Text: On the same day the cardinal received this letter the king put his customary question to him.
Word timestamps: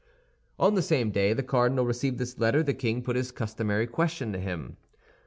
On 0.57 0.73
the 0.73 0.81
same 0.81 1.11
day 1.11 1.31
the 1.31 1.43
cardinal 1.43 1.85
received 1.85 2.17
this 2.17 2.39
letter 2.39 2.63
the 2.63 2.73
king 2.73 3.03
put 3.03 3.15
his 3.15 3.31
customary 3.31 3.85
question 3.85 4.33
to 4.33 4.39
him. 4.39 4.77